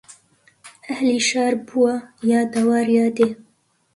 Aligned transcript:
ئەهلی 0.85 1.19
شار 1.29 1.53
بووە 1.67 1.93
یا 2.31 2.41
دەوار 2.53 2.87
یا 2.97 3.07
دێ 3.17 3.29